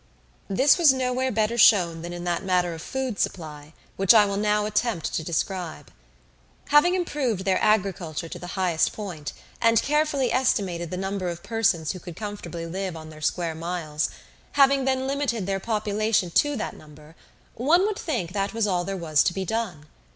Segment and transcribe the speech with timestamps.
[0.47, 4.35] This was nowhere better shown than in that matter of food supply, which I will
[4.35, 5.91] now attempt to describe.
[6.69, 11.91] Having improved their agriculture to the highest point, and carefully estimated the number of persons
[11.91, 14.09] who could comfortably live on their square miles;
[14.53, 17.15] having then limited their population to that number,
[17.53, 19.85] one would think that was all there was to be done.